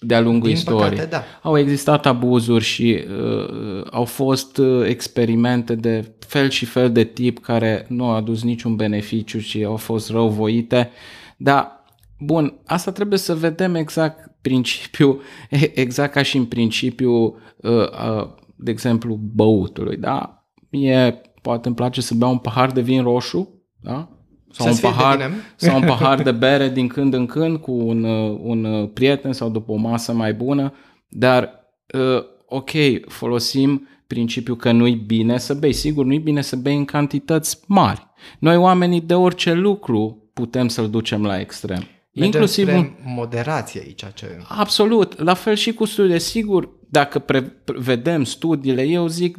[0.06, 0.90] de-a lungul Din istoriei.
[0.90, 1.24] păcate, da.
[1.42, 7.40] Au existat abuzuri și uh, au fost uh, experimente de fel și fel de tip
[7.40, 10.90] care nu au adus niciun beneficiu și au fost răuvoite.
[11.38, 11.84] Dar,
[12.20, 15.22] bun, asta trebuie să vedem exact principiul,
[15.86, 19.98] exact ca și în principiu, uh, uh, de exemplu, băutului.
[19.98, 20.46] Da?
[20.70, 23.50] Mie poate îmi place să beau un pahar de vin roșu,
[23.82, 24.13] da?
[24.54, 25.34] Sau, un Să-ți fie de pahar, bine.
[25.56, 29.34] sau un pahar de bere din când în când cu un, uh, un uh, prieten
[29.34, 30.74] sau după o masă mai bună,
[31.10, 31.50] dar
[31.94, 32.70] uh, ok,
[33.08, 35.74] folosim principiul că nu-i bine să bei.
[35.74, 38.08] Sigur, nu-i bine să bei în cantități mari.
[38.40, 41.88] Noi oamenii de orice lucru putem să-l ducem la extrem.
[42.14, 44.04] Mergem Inclusiv spre un, moderație aici.
[44.14, 44.40] Ce...
[44.48, 45.20] Absolut.
[45.20, 46.18] La fel și cu studiile.
[46.18, 49.38] Sigur, dacă pre- vedem studiile, eu zic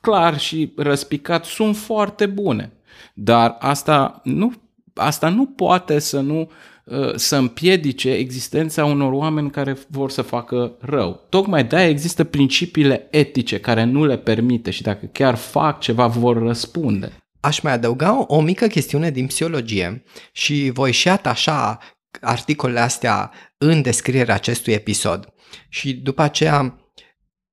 [0.00, 2.72] clar și răspicat, sunt foarte bune.
[3.14, 4.52] Dar asta nu,
[4.94, 6.50] asta nu poate să nu
[6.84, 11.26] uh, să împiedice existența unor oameni care vor să facă rău.
[11.28, 16.42] Tocmai de-aia există principiile etice care nu le permite și dacă chiar fac ceva vor
[16.42, 17.12] răspunde.
[17.40, 20.02] Aș mai adăuga o, o mică chestiune din psihologie
[20.32, 21.78] și voi și atașa
[22.20, 25.32] articolele astea în descrierea acestui episod.
[25.68, 26.80] Și după aceea,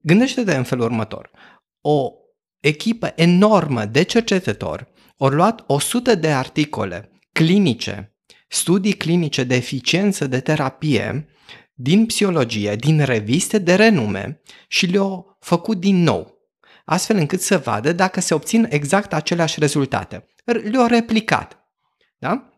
[0.02, 1.30] gândește-te în felul următor.
[1.82, 2.12] O
[2.60, 4.88] echipă enormă de cercetători
[5.20, 8.16] au luat 100 de articole clinice,
[8.48, 11.28] studii clinice de eficiență de terapie
[11.74, 16.38] din psihologie, din reviste de renume și le-au făcut din nou,
[16.86, 20.28] astfel încât să vadă dacă se obțin exact aceleași rezultate.
[20.44, 21.60] Le-au replicat.
[22.18, 22.50] Da?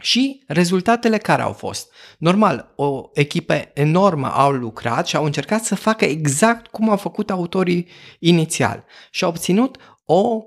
[0.00, 1.92] Și rezultatele care au fost?
[2.18, 7.30] Normal, o echipă enormă au lucrat și au încercat să facă exact cum au făcut
[7.30, 10.42] autorii inițial și au obținut o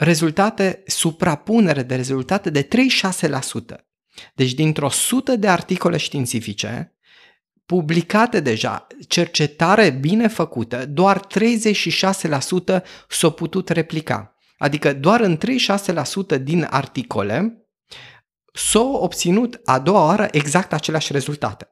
[0.00, 2.68] rezultate, suprapunere de rezultate de 36%.
[4.34, 6.94] Deci dintr-o sută de articole științifice
[7.66, 14.34] publicate deja, cercetare bine făcută, doar 36% s-au putut replica.
[14.58, 15.38] Adică doar în
[16.36, 17.66] 36% din articole
[18.52, 21.68] s-au obținut a doua oară exact aceleași rezultate.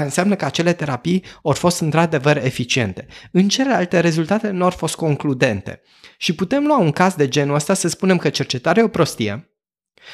[0.00, 3.06] Înseamnă că acele terapii au fost într-adevăr eficiente.
[3.32, 5.80] În celelalte, rezultatele nu au fost concludente.
[6.16, 9.52] Și putem lua un caz de genul ăsta să spunem că cercetarea e o prostie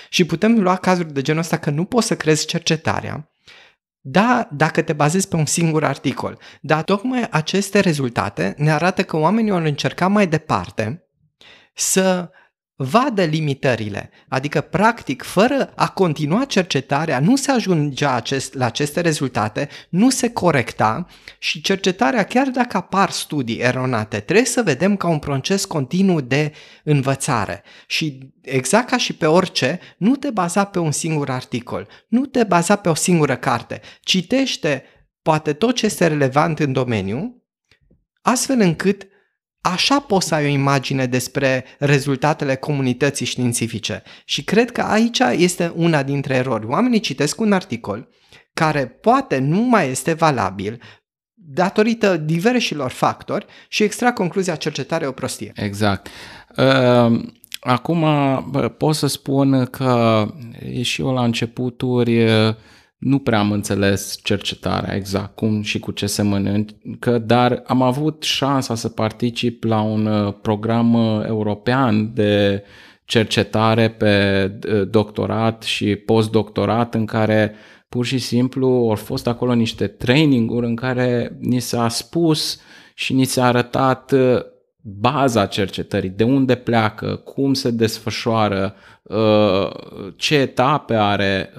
[0.08, 3.30] și putem lua cazuri de genul ăsta că nu poți să crezi cercetarea,
[4.00, 6.38] da, dacă te bazezi pe un singur articol.
[6.60, 11.08] Dar tocmai aceste rezultate ne arată că oamenii au încercat mai departe
[11.74, 12.30] să
[12.80, 19.68] vadă limitările, adică practic fără a continua cercetarea nu se ajungea acest, la aceste rezultate,
[19.88, 21.06] nu se corecta
[21.38, 26.52] și cercetarea chiar dacă apar studii eronate trebuie să vedem ca un proces continuu de
[26.84, 27.62] învățare.
[27.86, 32.44] Și exact ca și pe orice, nu te baza pe un singur articol, nu te
[32.44, 34.82] baza pe o singură carte, citește
[35.22, 37.42] poate tot ce este relevant în domeniu
[38.22, 39.06] astfel încât
[39.60, 44.02] Așa poți să ai o imagine despre rezultatele comunității științifice.
[44.24, 46.66] Și cred că aici este una dintre erori.
[46.66, 48.08] Oamenii citesc un articol
[48.52, 50.80] care poate nu mai este valabil
[51.34, 55.52] datorită diversilor factori și extrag concluzia cercetare o prostie.
[55.54, 56.08] Exact.
[57.60, 58.04] Acum
[58.78, 60.26] pot să spun că
[60.60, 62.24] e și eu la începuturi
[62.98, 68.22] nu prea am înțeles cercetarea exact cum și cu ce se mănâncă, dar am avut
[68.22, 72.62] șansa să particip la un uh, program uh, european de
[73.04, 77.54] cercetare pe uh, doctorat și postdoctorat în care
[77.88, 82.60] pur și simplu au fost acolo niște traininguri în care ni s-a spus
[82.94, 84.14] și ni s-a arătat
[84.80, 88.74] baza cercetării, de unde pleacă, cum se desfășoară,
[90.16, 91.52] ce etape are,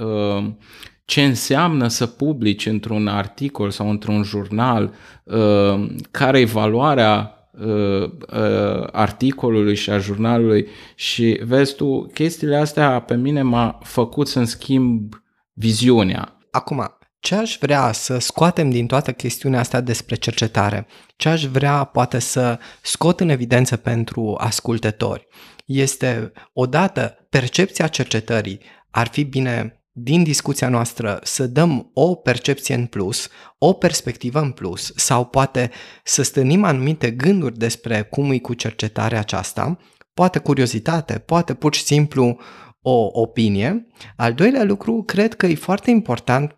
[1.09, 4.93] ce înseamnă să publici într-un articol sau într-un jurnal,
[5.23, 10.67] uh, care e valoarea uh, uh, articolului și a jurnalului.
[10.95, 15.13] Și vezi tu, chestiile astea pe mine m-a făcut să-mi schimb
[15.53, 16.37] viziunea.
[16.51, 21.83] Acum, ce aș vrea să scoatem din toată chestiunea asta despre cercetare, ce aș vrea
[21.83, 25.27] poate să scot în evidență pentru ascultători,
[25.65, 28.59] este odată percepția cercetării
[28.91, 34.51] ar fi bine din discuția noastră să dăm o percepție în plus, o perspectivă în
[34.51, 35.71] plus sau poate
[36.03, 39.77] să stânim anumite gânduri despre cum e cu cercetarea aceasta,
[40.13, 42.39] poate curiozitate, poate pur și simplu
[42.81, 43.87] o opinie.
[44.15, 46.57] Al doilea lucru, cred că e foarte important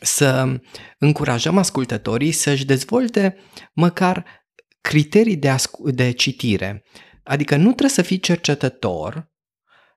[0.00, 0.60] să
[0.98, 3.36] încurajăm ascultătorii să-și dezvolte
[3.72, 4.24] măcar
[4.80, 6.84] criterii de, ascu- de citire.
[7.24, 9.32] Adică nu trebuie să fii cercetător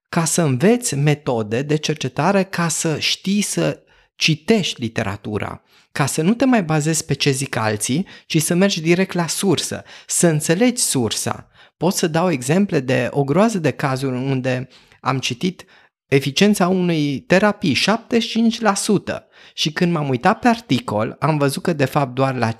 [0.09, 3.81] ca să înveți metode de cercetare ca să știi să
[4.15, 8.81] citești literatura, ca să nu te mai bazezi pe ce zic alții, ci să mergi
[8.81, 11.49] direct la sursă, să înțelegi sursa.
[11.77, 14.67] Pot să dau exemple de o groază de cazuri unde
[15.01, 15.65] am citit
[16.07, 17.77] eficiența unei terapii 75%
[19.53, 22.55] și când m-am uitat pe articol am văzut că de fapt doar la 50%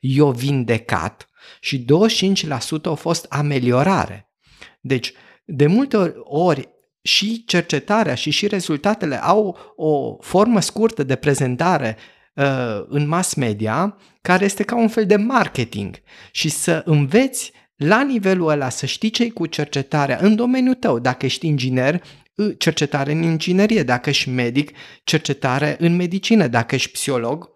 [0.00, 1.28] eu vindecat
[1.60, 2.46] și 25%
[2.82, 4.30] a fost ameliorare.
[4.80, 5.12] Deci,
[5.50, 6.68] de multe ori
[7.02, 11.96] și cercetarea și și rezultatele au o formă scurtă de prezentare
[12.34, 15.96] uh, în mass media care este ca un fel de marketing.
[16.30, 21.26] Și să înveți la nivelul ăla să știi ce cu cercetarea în domeniul tău, dacă
[21.26, 22.02] ești inginer,
[22.58, 24.70] cercetare în inginerie, dacă ești medic,
[25.04, 27.48] cercetare în medicină, dacă ești psiholog,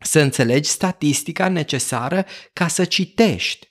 [0.00, 3.67] să înțelegi statistica necesară ca să citești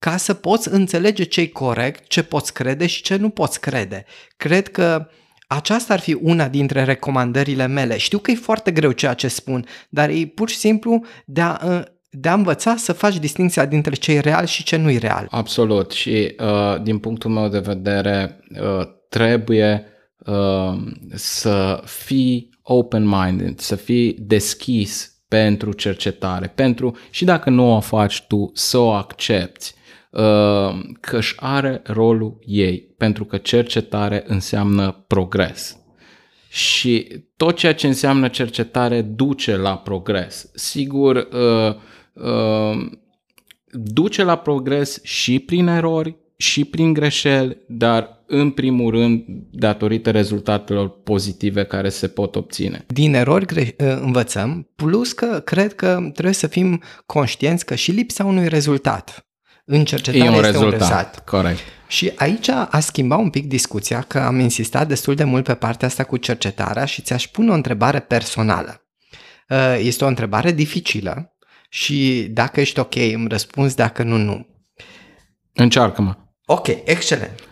[0.00, 4.04] ca să poți înțelege ce e corect, ce poți crede și ce nu poți crede.
[4.36, 5.08] Cred că
[5.46, 7.96] aceasta ar fi una dintre recomandările mele.
[7.96, 11.82] Știu că e foarte greu ceea ce spun, dar e pur și simplu de a,
[12.10, 15.26] de a învăța să faci distinția dintre ce e real și ce nu e real.
[15.30, 19.86] Absolut și uh, din punctul meu de vedere uh, trebuie
[20.18, 20.72] uh,
[21.14, 28.50] să fii open-minded, să fii deschis pentru cercetare, pentru și dacă nu o faci tu,
[28.54, 29.78] să o accepti Uh,
[31.00, 35.78] că își are rolul ei, pentru că cercetare înseamnă progres.
[36.48, 40.50] Și tot ceea ce înseamnă cercetare duce la progres.
[40.54, 41.74] Sigur, uh,
[42.12, 42.90] uh,
[43.72, 50.88] duce la progres și prin erori, și prin greșeli, dar în primul rând datorită rezultatelor
[50.88, 52.84] pozitive care se pot obține.
[52.86, 58.24] Din erori gre- învățăm, plus că cred că trebuie să fim conștienți că și lipsa
[58.24, 59.29] unui rezultat
[59.72, 60.72] în cercetare e un este rezultat.
[60.72, 61.24] un rezultat.
[61.24, 61.58] Corect.
[61.86, 65.88] Și aici a schimbat un pic discuția, că am insistat destul de mult pe partea
[65.88, 68.84] asta cu cercetarea și ți-aș pune o întrebare personală.
[69.48, 71.36] Uh, este o întrebare dificilă
[71.68, 74.46] și dacă ești ok îmi răspunzi, dacă nu, nu.
[75.52, 76.16] Încearcă-mă.
[76.44, 77.48] Ok, excelent.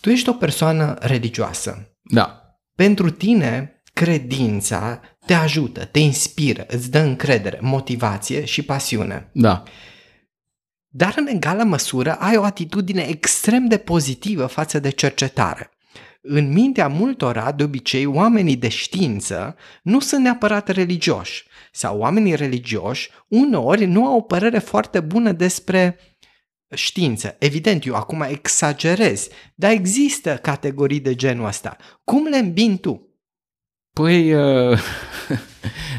[0.00, 1.96] Tu ești o persoană religioasă.
[2.02, 2.58] Da.
[2.74, 9.30] Pentru tine, credința te ajută, te inspiră, îți dă încredere, motivație și pasiune.
[9.32, 9.62] Da
[10.90, 15.70] dar în egală măsură ai o atitudine extrem de pozitivă față de cercetare.
[16.22, 23.10] În mintea multora, de obicei, oamenii de știință nu sunt neapărat religioși sau oamenii religioși
[23.28, 25.98] uneori nu au o părere foarte bună despre
[26.74, 27.36] știință.
[27.38, 31.76] Evident, eu acum exagerez, dar există categorii de genul ăsta.
[32.04, 33.08] Cum le îmbin tu?
[33.92, 34.78] Păi, uh,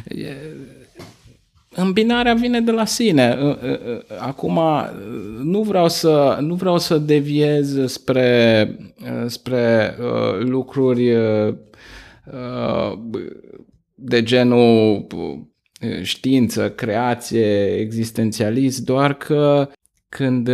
[1.76, 3.38] Îmbinarea vine de la sine.
[4.20, 4.60] Acum
[5.44, 8.78] nu vreau să, nu vreau să deviez spre,
[9.26, 9.96] spre
[10.40, 11.14] lucruri
[13.96, 15.08] de genul
[16.02, 19.70] știință, creație, existențialist, doar că
[20.10, 20.50] când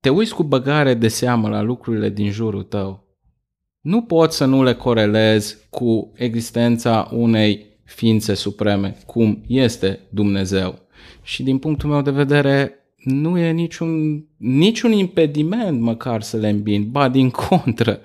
[0.00, 3.06] te uiți cu băgare de seamă la lucrurile din jurul tău,
[3.80, 10.78] nu poți să nu le corelezi cu existența unei ființe supreme, cum este Dumnezeu.
[11.22, 16.90] Și din punctul meu de vedere, nu e niciun, niciun impediment măcar să le îmbin,
[16.90, 18.00] ba din contră.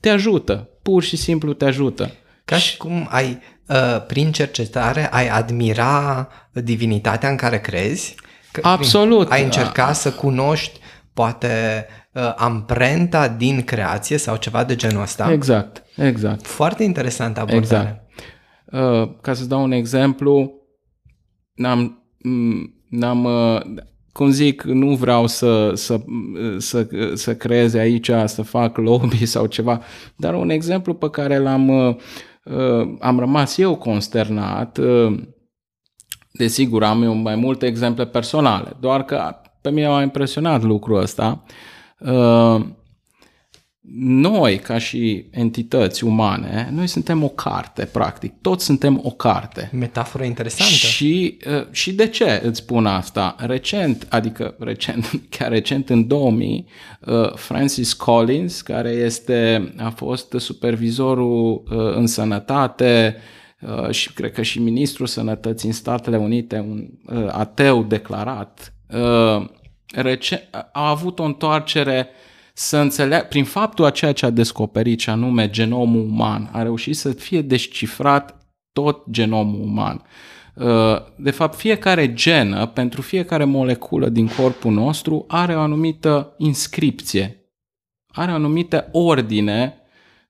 [0.00, 2.10] Te ajută, pur și simplu te ajută.
[2.44, 8.14] Ca și cum ai, uh, prin cercetare, ai admira divinitatea în care crezi?
[8.52, 9.30] Că, Absolut.
[9.30, 10.78] Ai încerca să cunoști
[11.12, 15.32] poate uh, amprenta din creație sau ceva de genul ăsta?
[15.32, 16.46] Exact, exact.
[16.46, 17.58] Foarte interesant abordare.
[17.62, 18.03] Exact.
[18.72, 20.52] Uh, ca să dau un exemplu,
[21.54, 22.02] n-am,
[22.88, 23.60] n-am uh,
[24.12, 26.00] cum zic, nu vreau să, să,
[26.58, 29.80] să, să creeze aici, să fac lobby sau ceva,
[30.16, 31.96] dar un exemplu pe care l-am uh,
[33.00, 34.78] am rămas eu consternat,
[36.32, 41.44] desigur am mai multe exemple personale, doar că pe mine m-a impresionat lucrul ăsta
[43.92, 48.32] noi, ca și entități umane, noi suntem o carte, practic.
[48.40, 49.70] Toți suntem o carte.
[49.72, 50.72] Metaforă interesantă.
[50.72, 53.36] Și, uh, și de ce îți spun asta?
[53.38, 56.66] Recent, adică recent, chiar recent în 2000,
[57.00, 63.16] uh, Francis Collins, care este, a fost supervizorul uh, în sănătate
[63.90, 66.88] și cred că și ministrul sănătății în Statele Unite, un
[67.28, 68.74] ateu declarat,
[70.72, 72.08] a avut o întoarcere
[72.56, 76.96] să înțeleagă, prin faptul a ceea ce a descoperit, ce anume genomul uman, a reușit
[76.96, 78.38] să fie descifrat
[78.72, 80.02] tot genomul uman.
[80.54, 87.52] Uh, de fapt, fiecare genă, pentru fiecare moleculă din corpul nostru, are o anumită inscripție,
[88.06, 89.80] are o anumită ordine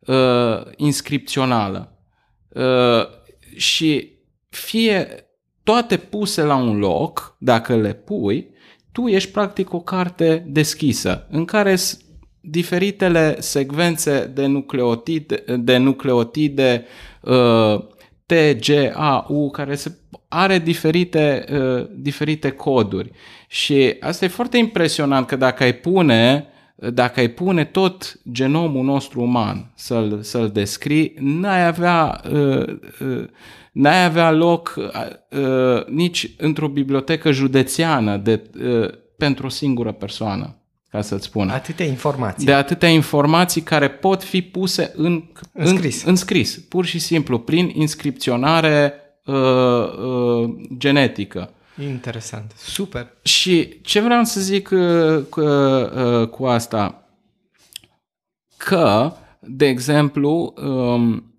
[0.01, 1.99] uh, inscripțională.
[2.49, 3.07] Uh,
[3.57, 4.13] și
[4.49, 5.27] fie
[5.63, 8.49] toate puse la un loc, dacă le pui,
[8.93, 12.03] tu ești practic o carte deschisă în care sunt
[12.45, 16.85] diferitele secvențe de nucleotide, de nucleotide
[17.21, 17.85] uh,
[18.27, 23.11] T, G, A, U, care se, are diferite, uh, diferite coduri.
[23.49, 26.49] Și asta e foarte impresionant că dacă ai pune
[26.93, 32.67] dacă ai pune tot genomul nostru uman să-l, să-l descrii, n-ai avea, uh,
[33.01, 33.25] uh,
[33.73, 40.57] n-ai avea loc uh, nici într-o bibliotecă județeană de, uh, pentru o singură persoană,
[40.95, 41.49] ca să-ți spun.
[41.49, 42.47] Atâtea informații.
[42.47, 45.23] De atâtea informații care pot fi puse în,
[45.53, 46.03] în, scris.
[46.03, 51.51] în, în scris, pur și simplu, prin inscripționare uh, uh, genetică.
[51.83, 52.53] Interesant.
[52.57, 53.17] Super.
[53.23, 57.09] Și ce vreau să zic uh, cu, uh, cu asta?
[58.57, 61.35] Că, de exemplu, um,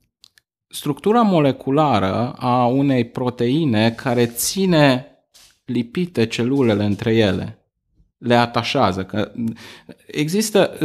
[0.68, 5.08] structura moleculară a unei proteine care ține
[5.66, 7.60] lipite celulele între ele,
[8.26, 9.04] le atașează.
[9.04, 9.32] Că
[10.08, 10.78] există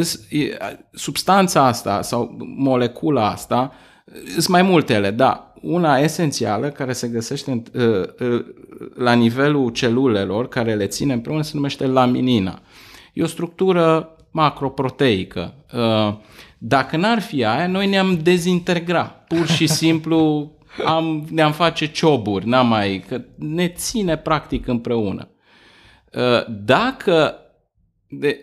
[0.93, 3.73] substanța asta sau molecula asta,
[4.33, 8.45] sunt mai multele, da, una esențială care se găsește în, uh, uh,
[8.95, 12.61] la nivelul celulelor care le ține împreună se numește laminina.
[13.13, 15.55] E o structură macroproteică.
[15.75, 16.15] Uh,
[16.59, 19.05] dacă n-ar fi aia, noi ne-am dezintegra.
[19.05, 20.51] Pur și simplu
[20.87, 25.29] am, ne-am face cioburi, n-am mai, că ne ține practic împreună.
[26.65, 27.35] Dacă
[28.09, 28.41] de,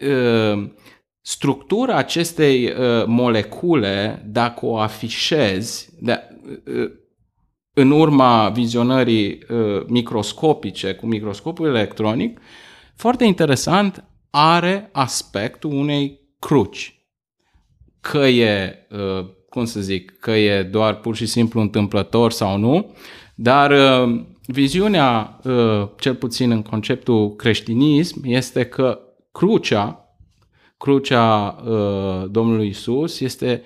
[1.22, 2.74] structura acestei
[3.06, 6.20] molecule, dacă o afișezi, de,
[7.80, 12.40] în urma vizionării uh, microscopice cu microscopul electronic,
[12.96, 17.08] foarte interesant, are aspectul unei cruci.
[18.02, 22.96] Că e, uh, cum să zic, că e doar pur și simplu întâmplător sau nu,
[23.36, 29.00] dar uh, viziunea, uh, cel puțin în conceptul creștinism, este că
[29.32, 30.16] crucea,
[30.78, 33.64] crucea uh, Domnului Isus, este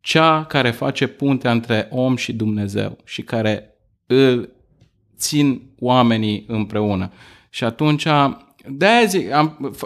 [0.00, 3.76] cea care face puntea între om și Dumnezeu și care
[4.06, 4.52] îl
[5.16, 7.12] țin oamenii împreună.
[7.50, 8.06] Și atunci,
[8.68, 9.76] de-aia zic, am,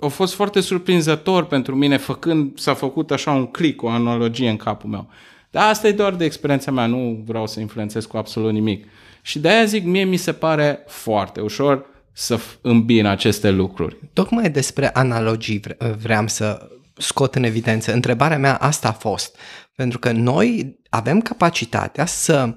[0.00, 4.56] a fost foarte surprinzător pentru mine făcând, s-a făcut așa un click, o analogie în
[4.56, 5.08] capul meu.
[5.50, 8.86] Dar asta e doar de experiența mea, nu vreau să influențez cu absolut nimic.
[9.28, 13.96] Și de-aia zic, mie mi se pare foarte ușor să îmbin aceste lucruri.
[14.12, 15.60] Tocmai despre analogii
[15.98, 17.92] vreau să scot în evidență.
[17.92, 19.36] Întrebarea mea asta a fost.
[19.76, 22.56] Pentru că noi avem capacitatea să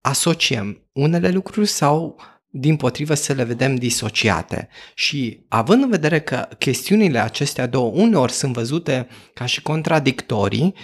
[0.00, 4.68] asociem unele lucruri sau din potrivă să le vedem disociate.
[4.94, 10.74] Și având în vedere că chestiunile acestea două uneori sunt văzute ca și contradictorii,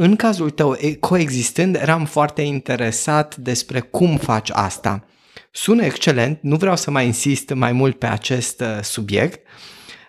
[0.00, 5.04] în cazul tău, coexistând, eram foarte interesat despre cum faci asta.
[5.50, 9.46] Sună excelent, nu vreau să mai insist mai mult pe acest uh, subiect.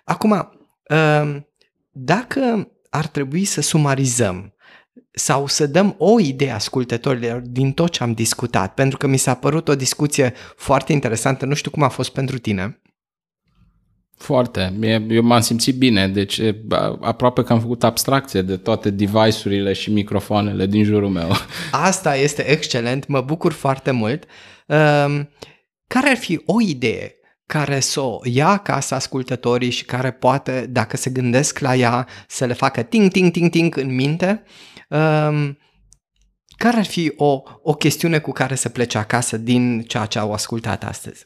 [0.04, 1.36] Acum, uh,
[1.92, 4.54] dacă ar trebui să sumarizăm
[5.12, 9.34] sau să dăm o idee ascultătorilor din tot ce am discutat, pentru că mi s-a
[9.34, 12.82] părut o discuție foarte interesantă, nu știu cum a fost pentru tine.
[14.20, 14.74] Foarte.
[15.10, 16.42] Eu m-am simțit bine, deci
[17.02, 21.32] aproape că am făcut abstracție de toate device-urile și microfoanele din jurul meu.
[21.72, 24.24] Asta este excelent, mă bucur foarte mult.
[24.68, 25.30] Ehm,
[25.88, 27.14] care ar fi o idee
[27.46, 32.46] care să o ia acasă ascultătorii și care poate, dacă se gândesc la ea, să
[32.46, 34.44] le facă ting, ting, ting, ting în minte
[34.90, 35.58] Um,
[36.58, 40.34] care ar fi o, o chestiune cu care să plece acasă din ceea ce au
[40.34, 41.26] ascultat astăzi?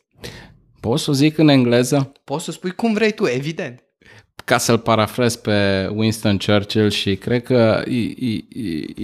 [0.83, 2.11] Poți să o zic în engleză?
[2.23, 3.83] Poți să spui cum vrei tu, evident.
[4.45, 8.43] Ca să-l parafrez pe Winston Churchill și cred că e, e,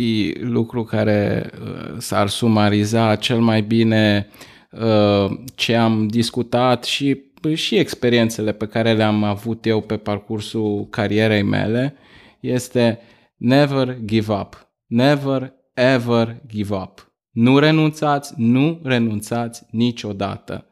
[0.03, 4.27] e lucru care uh, s-ar sumariza cel mai bine
[4.71, 7.21] uh, ce am discutat și,
[7.53, 11.95] și experiențele pe care le-am avut eu pe parcursul carierei mele
[12.39, 12.99] este
[13.37, 14.69] Never give up.
[14.85, 17.13] Never ever give up.
[17.31, 20.63] Nu renunțați, nu renunțați niciodată.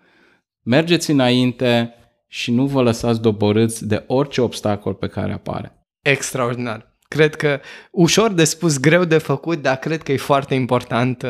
[0.70, 1.94] Mergeți înainte
[2.28, 5.88] și nu vă lăsați doborâți de orice obstacol pe care apare.
[6.02, 6.96] Extraordinar.
[7.08, 7.60] Cred că
[7.92, 11.30] ușor de spus, greu de făcut, dar cred că e foarte important uh,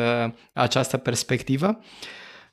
[0.52, 1.78] această perspectivă.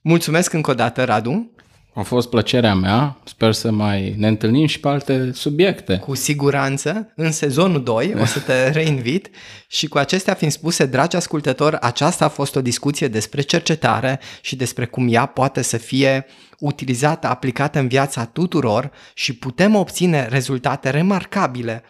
[0.02, 1.55] Mulțumesc încă o dată, Radu.
[1.96, 5.98] A fost plăcerea mea, sper să mai ne întâlnim și pe alte subiecte.
[5.98, 9.30] Cu siguranță, în sezonul 2 o să te reinvit.
[9.68, 14.56] Și cu acestea fiind spuse, dragi ascultători, aceasta a fost o discuție despre cercetare și
[14.56, 16.26] despre cum ea poate să fie
[16.60, 21.84] utilizată, aplicată în viața tuturor și putem obține rezultate remarcabile,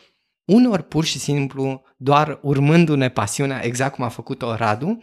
[0.46, 5.00] unor pur și simplu doar urmându-ne pasiunea, exact cum a făcut-o Radu,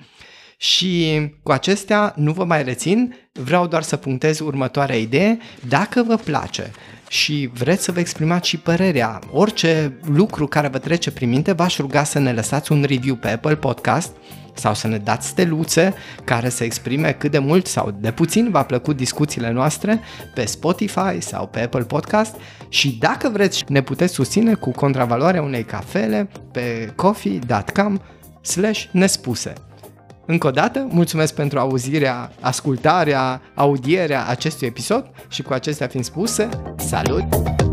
[0.63, 5.39] Și cu acestea nu vă mai rețin, vreau doar să punctez următoarea idee.
[5.69, 6.71] Dacă vă place
[7.09, 11.79] și vreți să vă exprimați și părerea, orice lucru care vă trece prin minte, v-aș
[11.79, 14.13] ruga să ne lăsați un review pe Apple Podcast
[14.55, 15.95] sau să ne dați steluțe
[16.25, 20.01] care să exprime cât de mult sau de puțin v-a plăcut discuțiile noastre
[20.35, 22.37] pe Spotify sau pe Apple Podcast
[22.69, 27.99] și dacă vreți ne puteți susține cu contravaloarea unei cafele pe coffee.com
[28.41, 29.53] slash nespuse.
[30.27, 36.49] Încă o dată, mulțumesc pentru auzirea, ascultarea, audierea acestui episod și cu acestea fiind spuse,
[36.77, 37.72] salut!